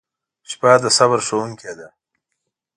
•شپه 0.49 0.71
د 0.83 0.85
صبر 0.97 1.19
ښوونکې 1.27 1.71
ده. 1.77 1.87